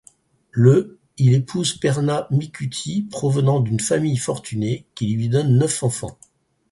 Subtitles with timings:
[0.49, 6.17] Le il épouse Perna Micuti provenant d'une famille fortunée qui lui donne neuf enfants.